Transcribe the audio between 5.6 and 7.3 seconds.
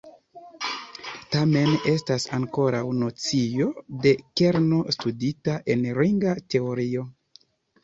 en ringa teorio.